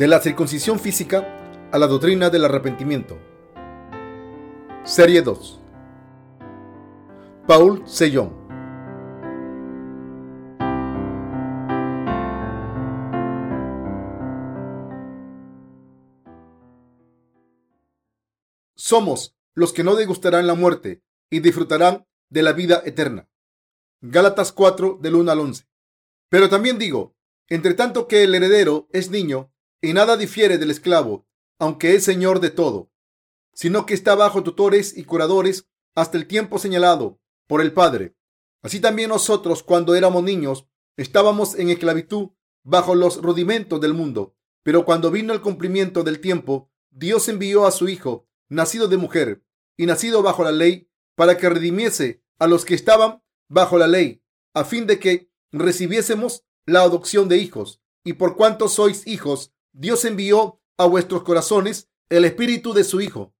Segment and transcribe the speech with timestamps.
[0.00, 3.18] De la circuncisión física a la doctrina del arrepentimiento.
[4.82, 5.60] Serie 2.
[7.46, 8.32] Paul Sellón.
[18.74, 23.28] Somos los que no degustarán la muerte y disfrutarán de la vida eterna.
[24.00, 25.66] Gálatas 4 del 1 al 11.
[26.30, 27.14] Pero también digo,
[27.48, 31.26] entre tanto que el heredero es niño, y nada difiere del esclavo,
[31.58, 32.90] aunque es señor de todo,
[33.52, 38.14] sino que está bajo tutores y curadores hasta el tiempo señalado por el Padre.
[38.62, 40.66] Así también nosotros, cuando éramos niños,
[40.96, 42.30] estábamos en esclavitud
[42.62, 44.36] bajo los rudimentos del mundo.
[44.62, 49.42] Pero cuando vino el cumplimiento del tiempo, Dios envió a su Hijo, nacido de mujer
[49.76, 54.22] y nacido bajo la ley, para que redimiese a los que estaban bajo la ley,
[54.54, 57.80] a fin de que recibiésemos la adopción de hijos.
[58.04, 63.34] Y por cuanto sois hijos, Dios envió a vuestros corazones el espíritu de su Hijo,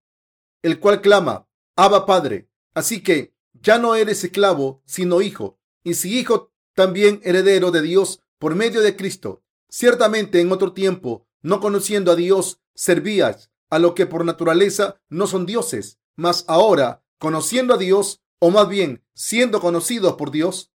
[0.61, 2.49] el cual clama, Abba Padre.
[2.73, 8.21] Así que ya no eres esclavo, sino hijo, y si hijo, también heredero de Dios
[8.39, 9.43] por medio de Cristo.
[9.69, 15.27] Ciertamente en otro tiempo, no conociendo a Dios, servías a lo que por naturaleza no
[15.27, 20.71] son dioses, mas ahora, conociendo a Dios, o más bien siendo conocidos por Dios,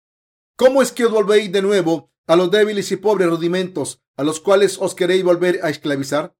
[0.56, 4.78] ¿cómo es que volvéis de nuevo a los débiles y pobres rudimentos a los cuales
[4.80, 6.34] os queréis volver a esclavizar?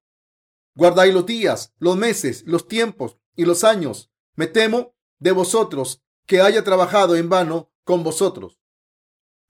[0.74, 4.10] Guardáis los días, los meses, los tiempos y los años.
[4.34, 8.58] Me temo de vosotros que haya trabajado en vano con vosotros.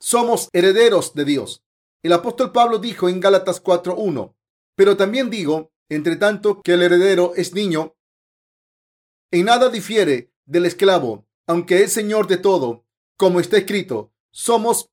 [0.01, 1.65] Somos herederos de Dios.
[2.03, 4.35] El apóstol Pablo dijo en Gálatas 4.1,
[4.75, 7.95] pero también digo, entre tanto que el heredero es niño,
[9.31, 12.85] en nada difiere del esclavo, aunque es señor de todo,
[13.17, 14.89] como está escrito, somos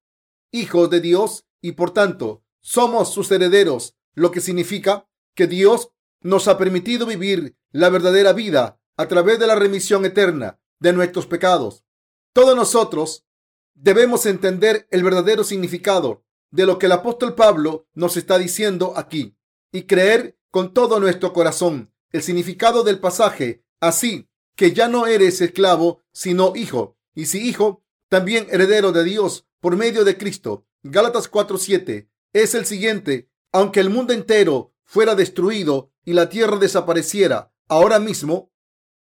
[0.51, 6.47] hijos de Dios y por tanto somos sus herederos, lo que significa que Dios nos
[6.47, 11.85] ha permitido vivir la verdadera vida a través de la remisión eterna de nuestros pecados.
[12.33, 13.25] Todos nosotros
[13.73, 19.37] debemos entender el verdadero significado de lo que el apóstol Pablo nos está diciendo aquí
[19.71, 25.41] y creer con todo nuestro corazón el significado del pasaje, así que ya no eres
[25.41, 30.65] esclavo, sino hijo, y si hijo, también heredero de Dios por medio de Cristo.
[30.83, 33.29] Gálatas 4:7 es el siguiente.
[33.51, 38.51] Aunque el mundo entero fuera destruido y la tierra desapareciera ahora mismo,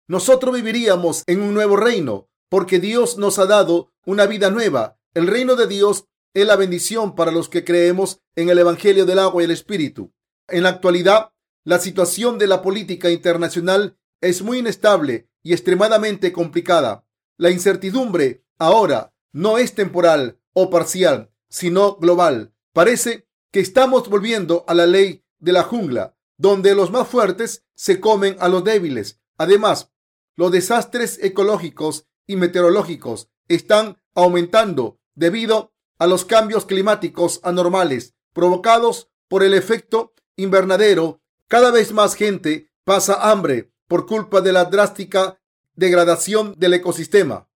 [0.08, 5.00] nosotros viviríamos en un nuevo reino, porque Dios nos ha dado una vida nueva.
[5.14, 9.20] El reino de Dios es la bendición para los que creemos en el Evangelio del
[9.20, 10.12] agua y el Espíritu.
[10.48, 11.32] En la actualidad,
[11.64, 17.06] la situación de la política internacional es muy inestable y extremadamente complicada.
[17.38, 22.54] La incertidumbre ahora no es temporal o parcial, sino global.
[22.74, 28.00] Parece que estamos volviendo a la ley de la jungla, donde los más fuertes se
[28.00, 29.20] comen a los débiles.
[29.38, 29.92] Además,
[30.36, 39.44] los desastres ecológicos y meteorológicos están aumentando debido a los cambios climáticos anormales provocados por
[39.44, 41.22] el efecto invernadero.
[41.48, 45.40] Cada vez más gente pasa hambre por culpa de la drástica
[45.76, 47.50] degradación del ecosistema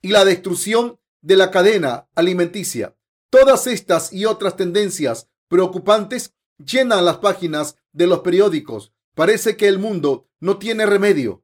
[0.00, 2.95] y la destrucción de la cadena alimenticia.
[3.30, 8.92] Todas estas y otras tendencias preocupantes llenan las páginas de los periódicos.
[9.14, 11.42] Parece que el mundo no tiene remedio.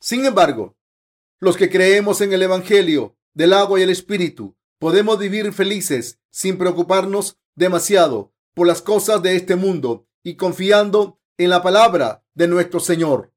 [0.00, 0.76] Sin embargo,
[1.40, 6.58] los que creemos en el Evangelio del agua y el Espíritu podemos vivir felices sin
[6.58, 12.80] preocuparnos demasiado por las cosas de este mundo y confiando en la palabra de nuestro
[12.80, 13.32] Señor.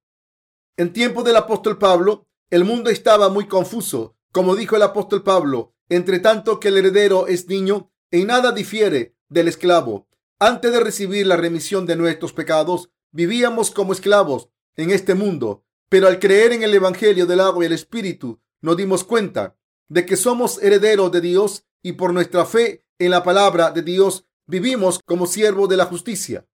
[0.78, 5.74] En tiempo del apóstol Pablo, el mundo estaba muy confuso como dijo el apóstol Pablo,
[5.90, 10.08] entre tanto que el heredero es niño, en nada difiere del esclavo.
[10.40, 16.08] Antes de recibir la remisión de nuestros pecados, vivíamos como esclavos en este mundo, pero
[16.08, 19.58] al creer en el Evangelio del agua y el Espíritu, nos dimos cuenta
[19.88, 24.26] de que somos herederos de Dios y por nuestra fe en la palabra de Dios
[24.46, 26.48] vivimos como siervos de la justicia.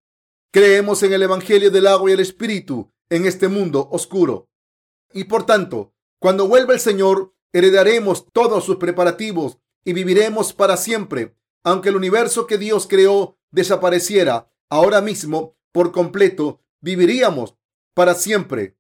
[0.51, 4.50] Creemos en el Evangelio del agua y el Espíritu en este mundo oscuro.
[5.12, 11.38] Y por tanto, cuando vuelva el Señor, heredaremos todos sus preparativos y viviremos para siempre.
[11.63, 17.55] Aunque el universo que Dios creó desapareciera ahora mismo por completo, viviríamos
[17.94, 18.77] para siempre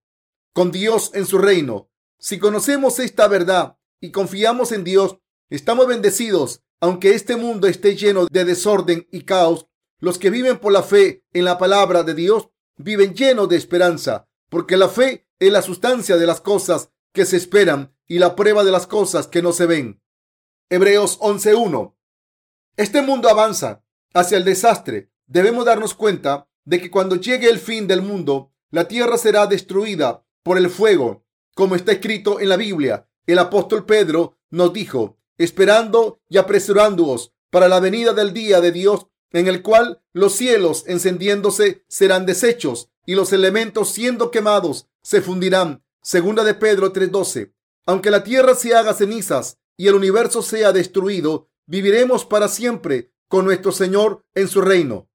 [0.53, 1.89] con Dios en su reino.
[2.19, 5.17] Si conocemos esta verdad y confiamos en Dios,
[5.49, 6.61] estamos bendecidos.
[6.81, 9.67] Aunque este mundo esté lleno de desorden y caos,
[9.99, 14.27] los que viven por la fe en la palabra de Dios viven llenos de esperanza,
[14.49, 18.63] porque la fe es la sustancia de las cosas que se esperan y la prueba
[18.63, 19.99] de las cosas que no se ven.
[20.69, 21.95] Hebreos 11.1.
[22.77, 23.83] Este mundo avanza
[24.13, 25.09] hacia el desastre.
[25.25, 30.23] Debemos darnos cuenta de que cuando llegue el fin del mundo, la tierra será destruida
[30.43, 31.25] por el fuego,
[31.55, 33.09] como está escrito en la Biblia.
[33.25, 39.07] El apóstol Pedro nos dijo, esperando y apresurándoos para la venida del día de Dios,
[39.31, 45.83] en el cual los cielos encendiéndose serán deshechos y los elementos siendo quemados se fundirán.
[46.03, 47.53] Segunda de Pedro 3:12.
[47.85, 53.45] Aunque la tierra se haga cenizas y el universo sea destruido, viviremos para siempre con
[53.45, 55.09] nuestro Señor en su reino.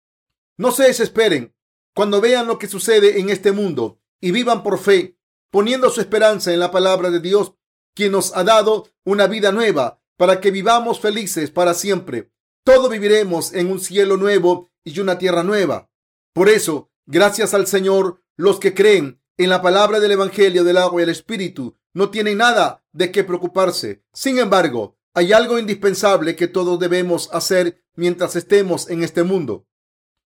[0.56, 1.54] No se desesperen
[1.94, 5.16] cuando vean lo que sucede en este mundo y vivan por fe,
[5.50, 7.54] poniendo su esperanza en la palabra de Dios,
[7.94, 12.30] quien nos ha dado una vida nueva para que vivamos felices para siempre.
[12.64, 15.90] Todos viviremos en un cielo nuevo y una tierra nueva.
[16.34, 21.00] Por eso, gracias al Señor, los que creen en la palabra del Evangelio del agua
[21.00, 24.04] y el Espíritu no tienen nada de qué preocuparse.
[24.12, 29.66] Sin embargo, hay algo indispensable que todos debemos hacer mientras estemos en este mundo.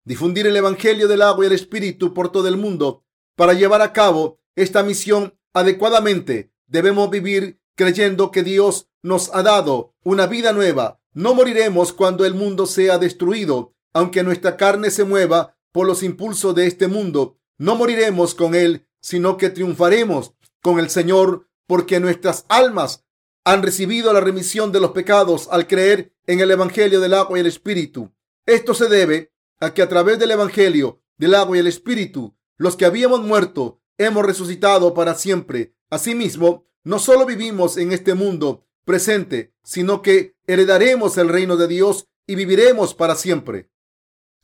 [0.04, 3.04] Difundir el Evangelio del agua y el Espíritu por todo el mundo.
[3.34, 9.92] Para llevar a cabo esta misión adecuadamente, debemos vivir creyendo que Dios nos ha dado
[10.04, 11.00] una vida nueva.
[11.14, 16.54] No moriremos cuando el mundo sea destruido, aunque nuestra carne se mueva por los impulsos
[16.54, 17.40] de este mundo.
[17.58, 20.36] No moriremos con Él, sino que triunfaremos
[20.66, 23.04] con el Señor, porque nuestras almas
[23.44, 27.40] han recibido la remisión de los pecados al creer en el Evangelio del agua y
[27.40, 28.12] el Espíritu.
[28.44, 32.76] Esto se debe a que a través del Evangelio del agua y el Espíritu, los
[32.76, 35.74] que habíamos muerto, hemos resucitado para siempre.
[35.90, 42.08] Asimismo, no solo vivimos en este mundo presente, sino que heredaremos el reino de Dios
[42.26, 43.70] y viviremos para siempre.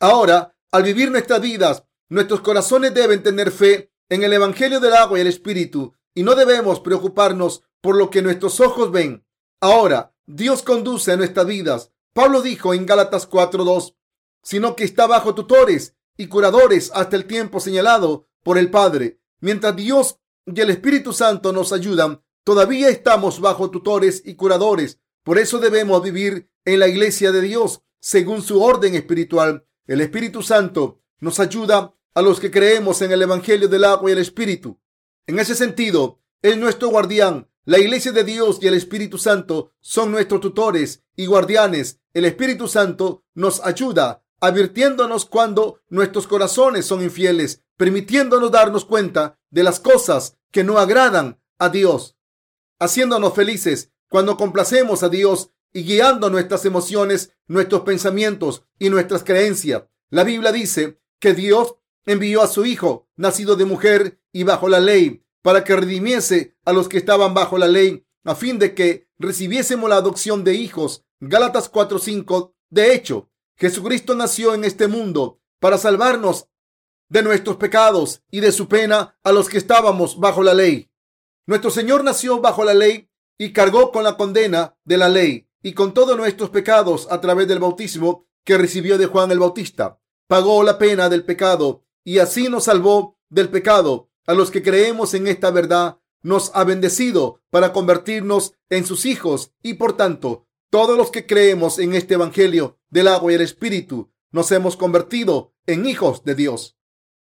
[0.01, 5.19] Ahora, al vivir nuestras vidas, nuestros corazones deben tener fe en el Evangelio del agua
[5.19, 9.25] y el Espíritu y no debemos preocuparnos por lo que nuestros ojos ven.
[9.61, 11.93] Ahora, Dios conduce a nuestras vidas.
[12.12, 13.94] Pablo dijo en Gálatas 4:2,
[14.43, 19.20] sino que está bajo tutores y curadores hasta el tiempo señalado por el Padre.
[19.41, 25.00] Mientras Dios y el Espíritu Santo nos ayudan, todavía estamos bajo tutores y curadores.
[25.23, 29.67] Por eso debemos vivir en la iglesia de Dios según su orden espiritual.
[29.87, 34.12] El Espíritu Santo nos ayuda a los que creemos en el Evangelio del agua y
[34.12, 34.81] el Espíritu.
[35.27, 37.49] En ese sentido, es nuestro guardián.
[37.65, 42.01] La iglesia de Dios y el Espíritu Santo son nuestros tutores y guardianes.
[42.13, 49.63] El Espíritu Santo nos ayuda advirtiéndonos cuando nuestros corazones son infieles, permitiéndonos darnos cuenta de
[49.63, 52.17] las cosas que no agradan a Dios,
[52.81, 59.85] haciéndonos felices cuando complacemos a Dios y guiando nuestras emociones, nuestros pensamientos y nuestras creencias.
[60.11, 64.81] La Biblia dice que Dios envió a su Hijo, nacido de mujer y bajo la
[64.81, 69.08] ley, para que redimiese a los que estaban bajo la ley, a fin de que
[69.19, 71.04] recibiésemos la adopción de hijos.
[71.20, 72.54] Gálatas 4:5.
[72.70, 76.49] De hecho, Jesucristo nació en este mundo para salvarnos
[77.08, 80.90] de nuestros pecados y de su pena a los que estábamos bajo la ley.
[81.46, 85.75] Nuestro Señor nació bajo la ley y cargó con la condena de la ley y
[85.75, 90.00] con todos nuestros pecados a través del bautismo que recibió de Juan el Bautista.
[90.26, 94.10] Pagó la pena del pecado y así nos salvó del pecado.
[94.26, 99.52] A los que creemos en esta verdad, nos ha bendecido para convertirnos en sus hijos
[99.62, 104.11] y por tanto todos los que creemos en este Evangelio del agua y el Espíritu
[104.30, 106.78] nos hemos convertido en hijos de Dios.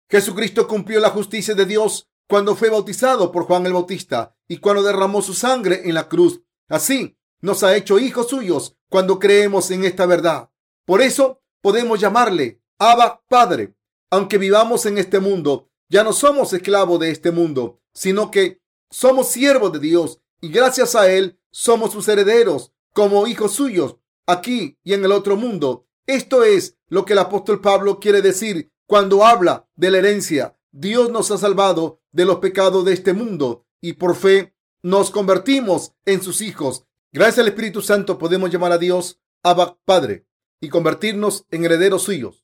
[0.09, 4.83] Jesucristo cumplió la justicia de Dios cuando fue bautizado por Juan el Bautista y cuando
[4.83, 6.43] derramó su sangre en la cruz.
[6.69, 10.51] Así nos ha hecho hijos suyos cuando creemos en esta verdad.
[10.87, 13.75] Por eso podemos llamarle Abba Padre.
[14.15, 19.27] Aunque vivamos en este mundo, ya no somos esclavos de este mundo, sino que somos
[19.27, 24.93] siervos de Dios y gracias a Él somos sus herederos como hijos suyos aquí y
[24.93, 25.89] en el otro mundo.
[26.07, 30.57] Esto es lo que el apóstol Pablo quiere decir cuando habla de la herencia.
[30.71, 35.91] Dios nos ha salvado de los pecados de este mundo y por fe nos convertimos
[36.05, 36.87] en sus hijos.
[37.13, 40.25] Gracias al Espíritu Santo podemos llamar a Dios Abba Padre
[40.61, 42.44] y convertirnos en herederos suyos.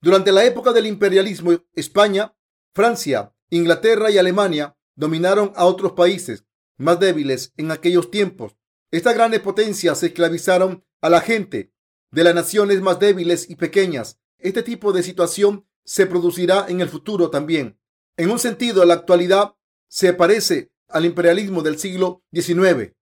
[0.00, 2.34] Durante la época del imperialismo, España,
[2.74, 6.44] Francia, Inglaterra y Alemania dominaron a otros países
[6.76, 8.56] más débiles en aquellos tiempos
[8.90, 11.72] estas grandes potencias esclavizaron a la gente
[12.12, 14.20] de las naciones más débiles y pequeñas.
[14.38, 17.80] Este tipo de situación se producirá en el futuro también.
[18.16, 19.54] En un sentido, la actualidad
[19.88, 22.94] se parece al imperialismo del siglo XIX.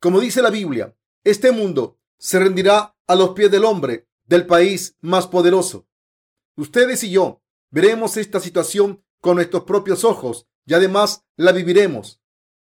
[0.00, 4.96] Como dice la Biblia, este mundo se rendirá a los pies del hombre del país
[5.00, 5.86] más poderoso.
[6.56, 12.20] Ustedes y yo veremos esta situación con nuestros propios ojos y además la viviremos.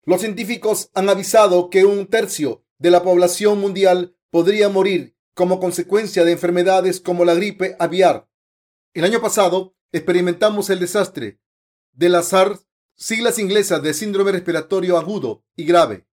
[0.04, 6.25] Los científicos han avisado que un tercio de la población mundial podría morir como consecuencia
[6.25, 8.28] de enfermedades como la gripe aviar.
[8.95, 11.40] El año pasado, experimentamos el desastre
[11.92, 16.06] de las SARS, siglas inglesas de síndrome respiratorio agudo y grave.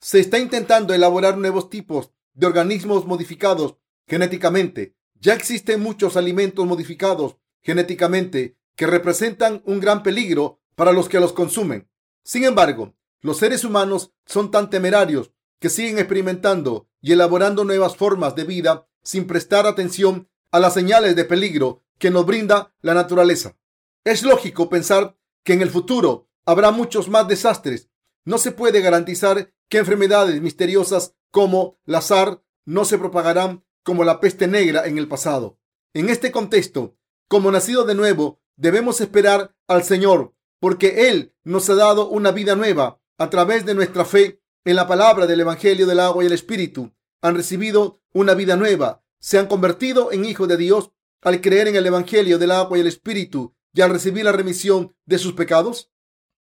[0.00, 4.96] Se está intentando elaborar nuevos tipos de organismos modificados genéticamente.
[5.22, 11.32] Ya existen muchos alimentos modificados genéticamente que representan un gran peligro para los que los
[11.32, 11.88] consumen.
[12.24, 18.34] Sin embargo, los seres humanos son tan temerarios que siguen experimentando y elaborando nuevas formas
[18.34, 23.56] de vida sin prestar atención a las señales de peligro que nos brinda la naturaleza.
[24.02, 27.90] Es lógico pensar que en el futuro habrá muchos más desastres.
[28.24, 34.20] No se puede garantizar que enfermedades misteriosas como la SARS no se propagarán como la
[34.20, 35.58] peste negra en el pasado.
[35.94, 36.96] En este contexto,
[37.28, 42.54] como nacido de nuevo, debemos esperar al Señor, porque Él nos ha dado una vida
[42.54, 46.32] nueva a través de nuestra fe en la palabra del Evangelio del agua y el
[46.32, 46.92] Espíritu.
[47.20, 51.76] Han recibido una vida nueva, se han convertido en hijos de Dios al creer en
[51.76, 55.90] el Evangelio del agua y el Espíritu y al recibir la remisión de sus pecados.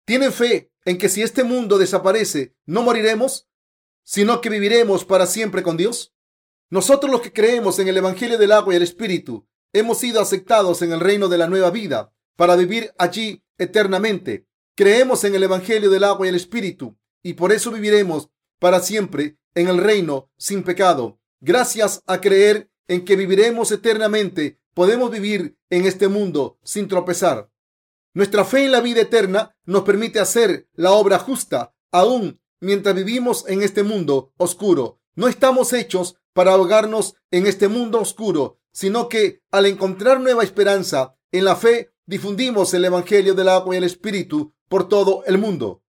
[0.04, 3.48] ¿Tienen fe en que si este mundo desaparece, no moriremos,
[4.02, 6.14] sino que viviremos para siempre con Dios?
[6.70, 10.82] Nosotros los que creemos en el Evangelio del agua y el Espíritu, hemos sido aceptados
[10.82, 14.46] en el reino de la nueva vida para vivir allí eternamente.
[14.76, 19.36] Creemos en el Evangelio del agua y el Espíritu y por eso viviremos para siempre
[19.56, 21.18] en el reino sin pecado.
[21.40, 27.50] Gracias a creer en que viviremos eternamente, podemos vivir en este mundo sin tropezar.
[28.14, 33.44] Nuestra fe en la vida eterna nos permite hacer la obra justa aún mientras vivimos
[33.48, 34.99] en este mundo oscuro.
[35.14, 41.16] No estamos hechos para ahogarnos en este mundo oscuro, sino que al encontrar nueva esperanza
[41.32, 45.82] en la fe, difundimos el Evangelio del agua y el Espíritu por todo el mundo.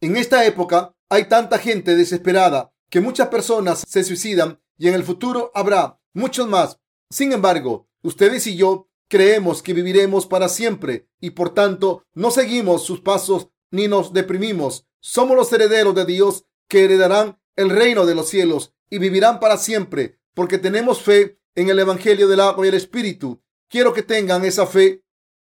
[0.00, 5.04] En esta época hay tanta gente desesperada que muchas personas se suicidan y en el
[5.04, 6.78] futuro habrá muchos más.
[7.10, 12.84] Sin embargo, ustedes y yo creemos que viviremos para siempre y por tanto no seguimos
[12.84, 14.86] sus pasos ni nos deprimimos.
[15.00, 19.56] Somos los herederos de Dios que heredarán el reino de los cielos y vivirán para
[19.56, 23.42] siempre porque tenemos fe en el Evangelio del agua y el Espíritu.
[23.68, 25.04] Quiero que tengan esa fe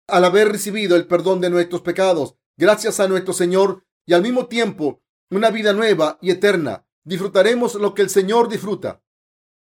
[0.08, 4.48] al haber recibido el perdón de nuestros pecados gracias a nuestro Señor y al mismo
[4.48, 6.88] tiempo una vida nueva y eterna.
[7.04, 9.04] Disfrutaremos lo que el Señor disfruta.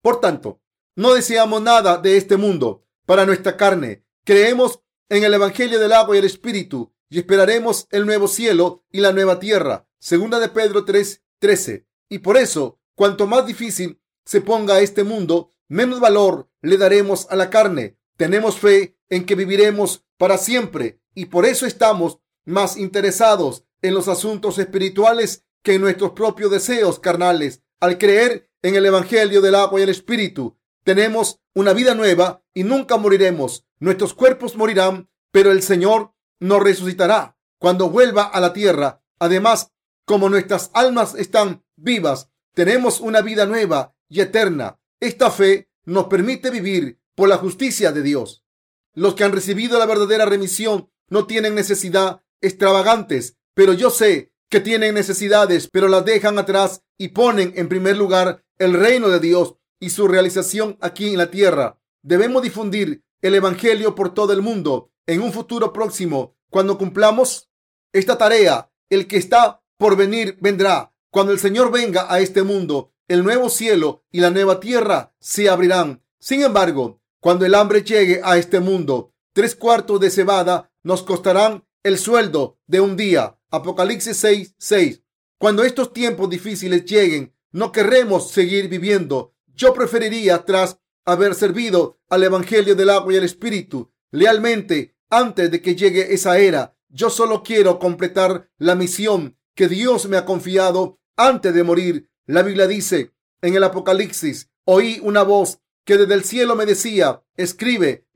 [0.01, 0.61] Por tanto,
[0.95, 4.05] no deseamos nada de este mundo para nuestra carne.
[4.23, 8.99] Creemos en el Evangelio del agua y el Espíritu y esperaremos el nuevo cielo y
[8.99, 9.87] la nueva tierra.
[9.99, 11.86] Segunda de Pedro 3, 13.
[12.09, 17.35] Y por eso, cuanto más difícil se ponga este mundo, menos valor le daremos a
[17.35, 17.97] la carne.
[18.17, 24.07] Tenemos fe en que viviremos para siempre y por eso estamos más interesados en los
[24.07, 27.61] asuntos espirituales que en nuestros propios deseos carnales.
[27.79, 32.63] Al creer en el Evangelio del agua y el Espíritu, tenemos una vida nueva y
[32.63, 33.65] nunca moriremos.
[33.79, 39.03] Nuestros cuerpos morirán, pero el Señor nos resucitará cuando vuelva a la tierra.
[39.19, 39.71] Además,
[40.07, 44.79] como nuestras almas están vivas, tenemos una vida nueva y eterna.
[45.01, 48.45] Esta fe nos permite vivir por la justicia de Dios.
[48.93, 54.61] Los que han recibido la verdadera remisión no tienen necesidad extravagantes, pero yo sé que
[54.61, 59.55] tienen necesidades, pero las dejan atrás y ponen en primer lugar el reino de Dios
[59.77, 61.81] y su realización aquí en la tierra.
[62.01, 66.37] Debemos difundir el Evangelio por todo el mundo en un futuro próximo.
[66.49, 67.49] Cuando cumplamos
[67.91, 70.93] esta tarea, el que está por venir vendrá.
[71.09, 75.49] Cuando el Señor venga a este mundo, el nuevo cielo y la nueva tierra se
[75.49, 76.03] abrirán.
[76.19, 81.65] Sin embargo, cuando el hambre llegue a este mundo, tres cuartos de cebada nos costarán
[81.83, 83.39] el sueldo de un día.
[83.49, 85.03] Apocalipsis 6, 6.
[85.37, 89.35] Cuando estos tiempos difíciles lleguen, no querremos seguir viviendo.
[89.55, 95.61] Yo preferiría, tras haber servido al Evangelio del agua y el Espíritu lealmente antes de
[95.61, 100.99] que llegue esa era, yo solo quiero completar la misión que Dios me ha confiado
[101.17, 102.09] antes de morir.
[102.27, 107.23] La Biblia dice en el Apocalipsis, oí una voz que desde el cielo me decía,
[107.35, 108.07] escribe,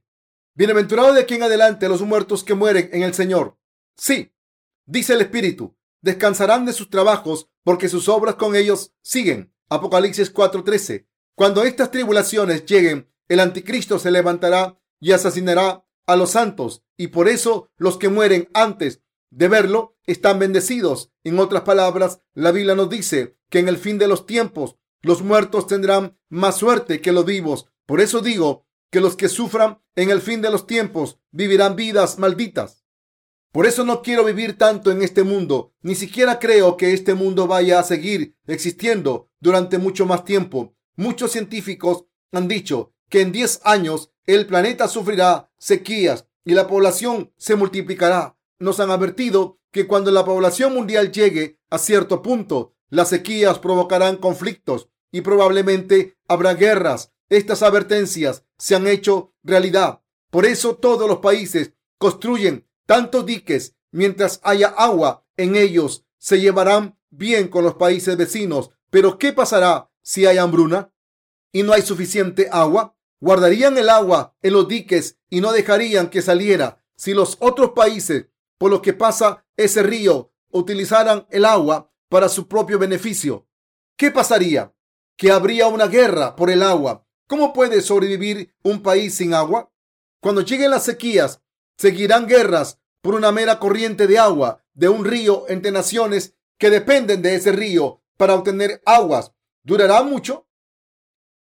[0.53, 3.57] Bienaventurado de aquí en adelante los muertos que mueren en el Señor.
[3.98, 4.31] Sí,
[4.86, 9.51] dice el Espíritu, descansarán de sus trabajos porque sus obras con ellos siguen.
[9.69, 11.07] Apocalipsis 4:13.
[11.36, 17.27] Cuando estas tribulaciones lleguen, el anticristo se levantará y asesinará a los santos y por
[17.27, 21.11] eso los que mueren antes de verlo están bendecidos.
[21.23, 25.23] En otras palabras, la Biblia nos dice que en el fin de los tiempos los
[25.23, 27.67] muertos tendrán más suerte que los vivos.
[27.88, 32.19] Por eso digo que los que sufran en el fin de los tiempos vivirán vidas
[32.19, 32.85] malditas.
[33.51, 37.47] Por eso no quiero vivir tanto en este mundo, ni siquiera creo que este mundo
[37.47, 40.73] vaya a seguir existiendo durante mucho más tiempo.
[40.95, 47.33] Muchos científicos han dicho que en 10 años el planeta sufrirá sequías y la población
[47.38, 48.38] se multiplicará.
[48.62, 54.18] Nos han advertido que cuando la población mundial llegue a cierto punto, las sequías provocarán
[54.18, 57.12] conflictos y probablemente habrá guerras.
[57.27, 60.03] Estas advertencias se han hecho realidad.
[60.30, 66.06] Por eso todos los países construyen tantos diques mientras haya agua en ellos.
[66.20, 68.70] Se llevarán bien con los países vecinos.
[68.91, 70.94] Pero ¿qué pasará si hay hambruna
[71.51, 72.96] y no hay suficiente agua?
[73.22, 76.77] Guardarían el agua en los diques y no dejarían que saliera.
[76.96, 78.27] Si los otros países
[78.62, 83.48] por los que pasa ese río utilizaran el agua para su propio beneficio,
[83.98, 84.72] ¿qué pasaría?
[85.18, 87.08] Que habría una guerra por el agua.
[87.25, 89.74] ¿Cómo puede sobrevivir un país sin agua?
[90.20, 91.41] Cuando lleguen las sequías,
[91.75, 97.24] seguirán guerras por una mera corriente de agua de un río entre naciones que dependen
[97.24, 99.34] de ese río para obtener aguas.
[99.63, 100.48] ¿Durará mucho?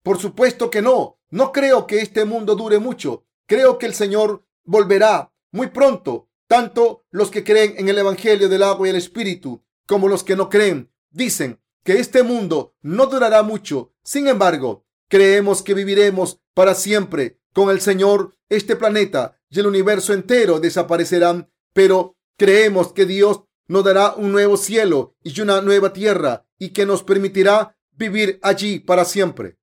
[0.03, 1.19] Por supuesto que no.
[1.29, 3.27] No creo que este mundo dure mucho.
[3.45, 6.30] Creo que el Señor volverá muy pronto.
[6.51, 10.35] Tanto los que creen en el Evangelio del agua y el Espíritu como los que
[10.35, 13.95] no creen dicen que este mundo no durará mucho.
[14.03, 18.37] Sin embargo, creemos que viviremos para siempre con el Señor.
[18.49, 24.57] Este planeta y el universo entero desaparecerán, pero creemos que Dios nos dará un nuevo
[24.57, 29.57] cielo y una nueva tierra y que nos permitirá vivir allí para siempre.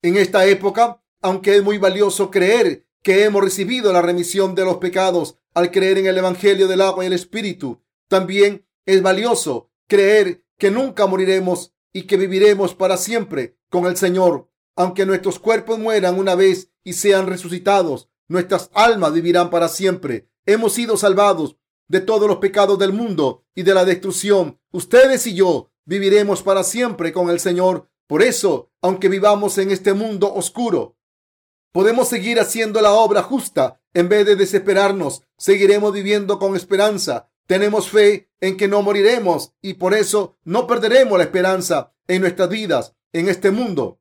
[0.00, 4.78] En esta época, aunque es muy valioso creer que hemos recibido la remisión de los
[4.78, 10.44] pecados al creer en el Evangelio del agua y el Espíritu, también es valioso creer
[10.58, 14.50] que nunca moriremos y que viviremos para siempre con el Señor.
[14.76, 20.28] Aunque nuestros cuerpos mueran una vez y sean resucitados, nuestras almas vivirán para siempre.
[20.46, 21.56] Hemos sido salvados
[21.88, 24.60] de todos los pecados del mundo y de la destrucción.
[24.72, 29.94] Ustedes y yo viviremos para siempre con el Señor por eso, aunque vivamos en este
[29.94, 30.98] mundo oscuro,
[31.72, 35.22] podemos seguir haciendo la obra justa en vez de desesperarnos.
[35.38, 37.30] Seguiremos viviendo con esperanza.
[37.46, 42.48] Tenemos fe en que no moriremos y por eso no perderemos la esperanza en nuestras
[42.48, 44.00] vidas en este mundo,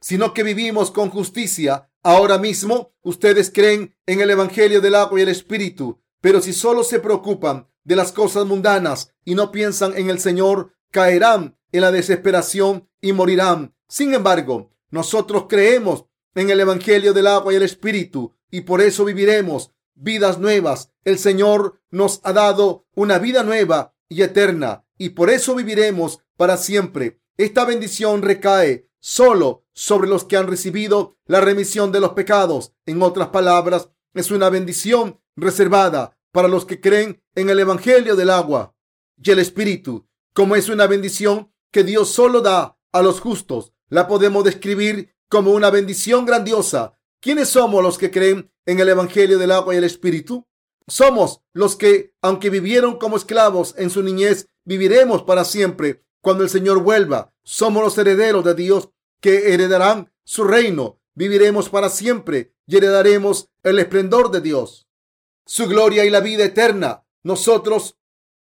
[0.00, 1.90] sino que vivimos con justicia.
[2.02, 6.84] Ahora mismo ustedes creen en el Evangelio del agua y el Espíritu, pero si solo
[6.84, 11.90] se preocupan de las cosas mundanas y no piensan en el Señor, caerán en la
[11.90, 13.74] desesperación y morirán.
[13.88, 19.04] Sin embargo, nosotros creemos en el Evangelio del agua y el Espíritu y por eso
[19.04, 20.92] viviremos vidas nuevas.
[21.04, 26.56] El Señor nos ha dado una vida nueva y eterna y por eso viviremos para
[26.56, 27.20] siempre.
[27.36, 32.72] Esta bendición recae solo sobre los que han recibido la remisión de los pecados.
[32.86, 38.30] En otras palabras, es una bendición reservada para los que creen en el Evangelio del
[38.30, 38.74] agua
[39.22, 40.08] y el Espíritu.
[40.32, 43.72] Como es una bendición que Dios solo da a los justos.
[43.88, 46.96] La podemos describir como una bendición grandiosa.
[47.20, 50.46] ¿Quiénes somos los que creen en el Evangelio del agua y el Espíritu?
[50.86, 56.50] Somos los que, aunque vivieron como esclavos en su niñez, viviremos para siempre cuando el
[56.50, 57.34] Señor vuelva.
[57.42, 61.00] Somos los herederos de Dios que heredarán su reino.
[61.16, 64.86] Viviremos para siempre y heredaremos el esplendor de Dios,
[65.44, 67.08] su gloria y la vida eterna.
[67.24, 67.98] Nosotros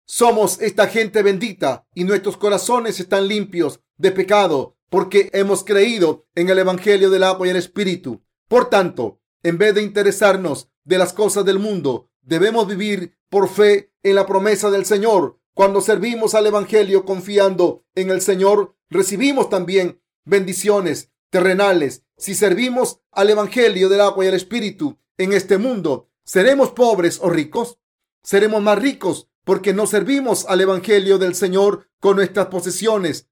[0.05, 6.51] somos esta gente bendita y nuestros corazones están limpios de pecado porque hemos creído en
[6.51, 8.21] el Evangelio del agua y el Espíritu.
[8.47, 13.91] Por tanto, en vez de interesarnos de las cosas del mundo, debemos vivir por fe
[14.03, 15.39] en la promesa del Señor.
[15.55, 22.03] Cuando servimos al Evangelio confiando en el Señor, recibimos también bendiciones terrenales.
[22.15, 27.31] Si servimos al Evangelio del agua y el Espíritu en este mundo, ¿seremos pobres o
[27.31, 27.79] ricos?
[28.21, 33.27] Seremos más ricos porque no servimos al Evangelio del Señor con nuestras posesiones.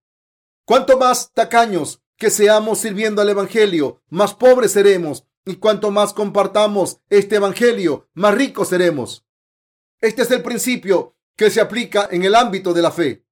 [0.65, 5.25] Cuanto más tacaños que seamos sirviendo al Evangelio, más pobres seremos.
[5.43, 9.25] Y cuanto más compartamos este Evangelio, más ricos seremos.
[9.99, 13.25] Este es el principio que se aplica en el ámbito de la fe.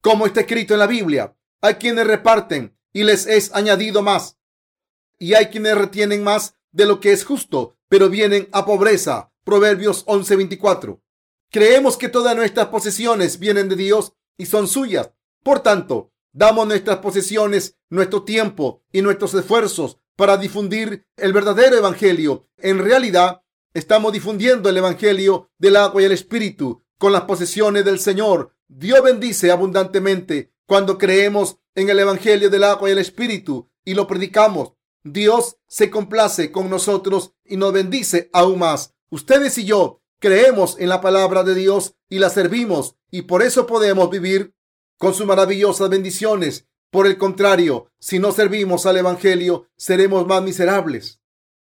[0.00, 4.38] Como está escrito en la Biblia, hay quienes reparten y les es añadido más.
[5.18, 9.32] Y hay quienes retienen más de lo que es justo, pero vienen a pobreza.
[9.42, 11.02] Proverbios 11:24.
[11.50, 15.10] Creemos que todas nuestras posesiones vienen de Dios y son suyas.
[15.42, 22.48] Por tanto, damos nuestras posesiones, nuestro tiempo y nuestros esfuerzos para difundir el verdadero Evangelio.
[22.56, 23.42] En realidad,
[23.74, 28.54] estamos difundiendo el Evangelio del agua y el Espíritu con las posesiones del Señor.
[28.66, 34.06] Dios bendice abundantemente cuando creemos en el Evangelio del agua y el Espíritu y lo
[34.06, 34.72] predicamos.
[35.04, 38.94] Dios se complace con nosotros y nos bendice aún más.
[39.10, 43.68] Ustedes y yo Creemos en la palabra de Dios y la servimos y por eso
[43.68, 44.52] podemos vivir
[44.98, 46.66] con sus maravillosas bendiciones.
[46.90, 51.20] Por el contrario, si no servimos al Evangelio, seremos más miserables.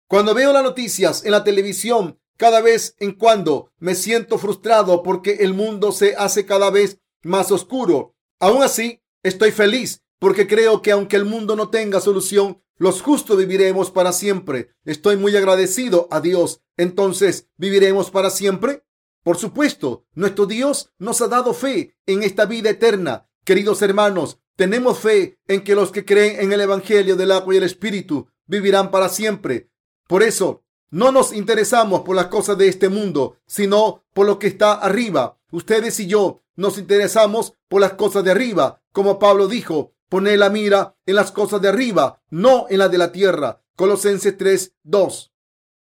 [0.08, 5.38] Cuando veo las noticias en la televisión cada vez en cuando me siento frustrado porque
[5.40, 8.14] el mundo se hace cada vez más oscuro.
[8.38, 13.38] Aún así, estoy feliz porque creo que aunque el mundo no tenga solución, los justos
[13.38, 14.70] viviremos para siempre.
[14.84, 16.60] Estoy muy agradecido a Dios.
[16.76, 18.84] Entonces, ¿viviremos para siempre?
[19.26, 23.28] Por supuesto, nuestro Dios nos ha dado fe en esta vida eterna.
[23.44, 27.56] Queridos hermanos, tenemos fe en que los que creen en el Evangelio del agua y
[27.56, 29.68] el Espíritu vivirán para siempre.
[30.06, 34.46] Por eso, no nos interesamos por las cosas de este mundo, sino por lo que
[34.46, 35.40] está arriba.
[35.50, 40.50] Ustedes y yo nos interesamos por las cosas de arriba, como Pablo dijo, Pone la
[40.50, 43.60] mira en las cosas de arriba, no en las de la tierra.
[43.74, 45.32] Colosenses 3, 2.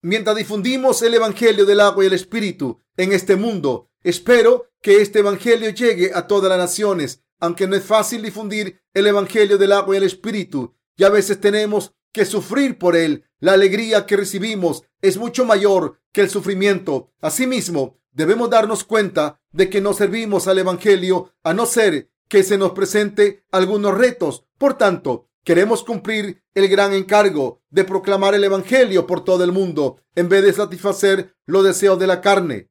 [0.07, 5.17] Mientras difundimos el Evangelio del agua y el Espíritu en este mundo, espero que este
[5.17, 9.95] Evangelio llegue a todas las naciones, aunque no es fácil difundir el Evangelio del agua
[9.95, 13.25] y el Espíritu, y a veces tenemos que sufrir por él.
[13.39, 17.11] La alegría que recibimos es mucho mayor que el sufrimiento.
[17.19, 22.59] Asimismo, debemos darnos cuenta de que no servimos al Evangelio a no ser que se
[22.59, 24.45] nos presente algunos retos.
[24.59, 30.01] Por tanto, queremos cumplir el gran encargo de proclamar el Evangelio por todo el mundo
[30.15, 32.69] en vez de satisfacer los deseos de la carne.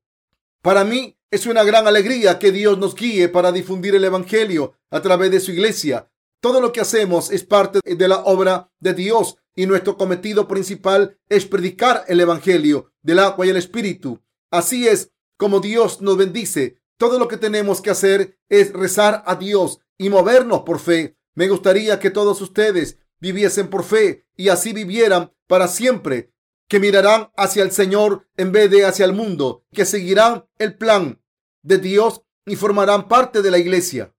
[0.61, 5.01] Para mí es una gran alegría que Dios nos guíe para difundir el Evangelio a
[5.01, 6.11] través de su iglesia.
[6.41, 11.19] Todo lo que hacemos es parte de la obra de Dios y nuestro cometido principal
[11.31, 14.23] es predicar el Evangelio del agua y el Espíritu.
[14.51, 19.35] Así es como Dios nos bendice todo lo que tenemos que hacer es rezar a
[19.35, 21.17] Dios y movernos por fe.
[21.35, 26.33] Me gustaría que todos ustedes viviesen por fe y así vivieran para siempre,
[26.69, 31.23] que mirarán hacia el Señor en vez de hacia el mundo, que seguirán el plan
[31.63, 34.15] de Dios y formarán parte de la iglesia.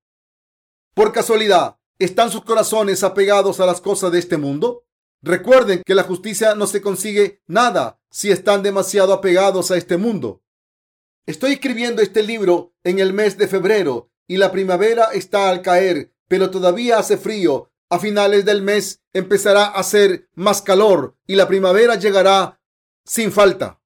[0.94, 4.86] Por casualidad, ¿están sus corazones apegados a las cosas de este mundo?
[5.22, 10.44] Recuerden que la justicia no se consigue nada si están demasiado apegados a este mundo.
[11.26, 16.15] Estoy escribiendo este libro en el mes de febrero y la primavera está al caer,
[16.28, 17.72] pero todavía hace frío.
[17.90, 22.60] A finales del mes empezará a hacer más calor y la primavera llegará
[23.06, 23.80] sin falta.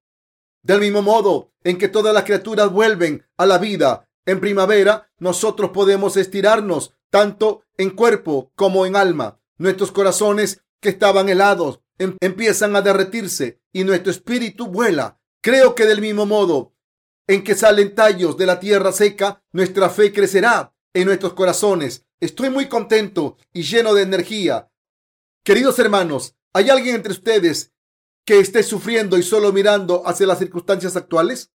[0.62, 5.70] Del mismo modo en que todas las criaturas vuelven a la vida en primavera, nosotros
[5.70, 9.40] podemos estirarnos tanto en cuerpo como en alma.
[9.58, 15.20] Nuestros corazones que estaban helados em-, empiezan a derretirse y nuestro espíritu vuela.
[15.42, 16.74] Creo que del mismo modo
[17.26, 22.04] en que salen tallos de la tierra seca, nuestra fe crecerá en nuestros corazones.
[22.20, 24.70] Estoy muy contento y lleno de energía.
[25.42, 27.72] Queridos hermanos, ¿hay alguien entre ustedes
[28.26, 31.50] que esté sufriendo y solo mirando hacia las circunstancias actuales?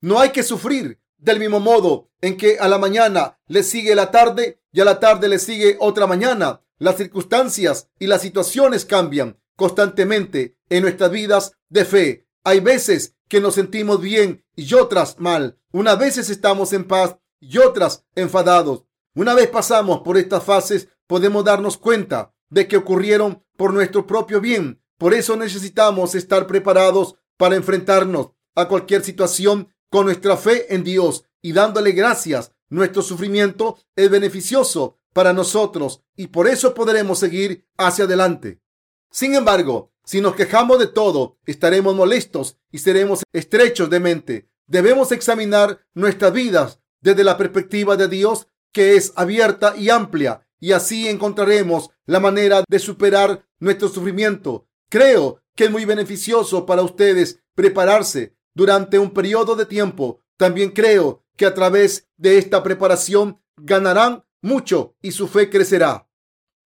[0.00, 4.10] No hay que sufrir del mismo modo en que a la mañana le sigue la
[4.10, 6.62] tarde y a la tarde le sigue otra mañana.
[6.78, 12.26] Las circunstancias y las situaciones cambian constantemente en nuestras vidas de fe.
[12.44, 15.58] Hay veces que nos sentimos bien y otras mal.
[15.70, 18.84] Unas veces estamos en paz y otras enfadados.
[19.14, 24.40] Una vez pasamos por estas fases, podemos darnos cuenta de que ocurrieron por nuestro propio
[24.40, 24.82] bien.
[24.96, 31.24] Por eso necesitamos estar preparados para enfrentarnos a cualquier situación con nuestra fe en Dios
[31.42, 32.52] y dándole gracias.
[32.68, 38.62] Nuestro sufrimiento es beneficioso para nosotros y por eso podremos seguir hacia adelante.
[39.10, 44.48] Sin embargo, si nos quejamos de todo, estaremos molestos y seremos estrechos de mente.
[44.66, 50.72] Debemos examinar nuestras vidas desde la perspectiva de Dios, que es abierta y amplia, y
[50.72, 54.66] así encontraremos la manera de superar nuestro sufrimiento.
[54.88, 60.20] Creo que es muy beneficioso para ustedes prepararse durante un periodo de tiempo.
[60.36, 66.08] También creo que a través de esta preparación ganarán mucho y su fe crecerá.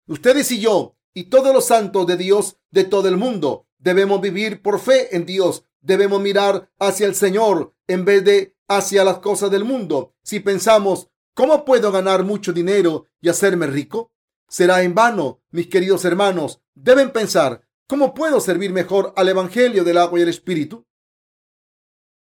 [0.08, 3.68] Ustedes y yo y todos los santos de Dios de todo el mundo.
[3.78, 5.64] Debemos vivir por fe en Dios.
[5.82, 10.14] Debemos mirar hacia el Señor en vez de hacia las cosas del mundo.
[10.24, 14.12] Si pensamos, ¿cómo puedo ganar mucho dinero y hacerme rico?
[14.48, 16.62] Será en vano, mis queridos hermanos.
[16.74, 20.88] Deben pensar, ¿cómo puedo servir mejor al Evangelio del agua y el Espíritu?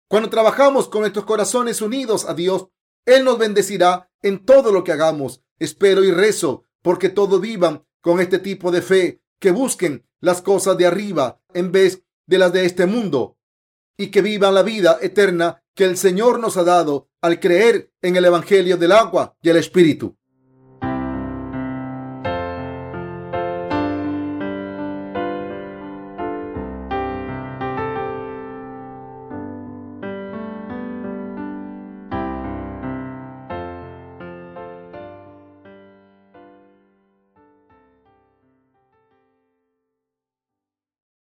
[0.08, 2.68] Cuando trabajamos con nuestros corazones unidos a Dios,
[3.06, 5.42] Él nos bendecirá en todo lo que hagamos.
[5.58, 10.78] Espero y rezo porque todos vivan con este tipo de fe, que busquen las cosas
[10.78, 13.38] de arriba en vez de las de este mundo
[13.98, 18.16] y que vivan la vida eterna que el Señor nos ha dado al creer en
[18.16, 20.18] el Evangelio del agua y el Espíritu.